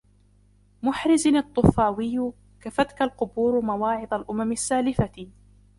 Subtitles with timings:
[0.83, 5.27] مُحْرِزٍ الطُّفَاوِيُّ كَفَتْك الْقُبُورُ مَوَاعِظَ الْأُمَمِ السَّالِفَةِ